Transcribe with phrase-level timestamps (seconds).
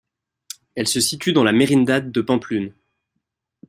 [0.73, 2.73] Elle se situe dans la Merindad de Pampelune.